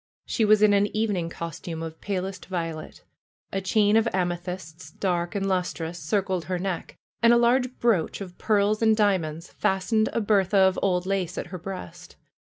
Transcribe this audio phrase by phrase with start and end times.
[0.25, 3.03] She was in an evening costume of palest violet;
[3.53, 8.35] a chain of amethysts, dark and lustrous, encircled her neck, and a large brooch of
[8.39, 12.15] pearls and diamonds fastened a bertha of old lace at her breast.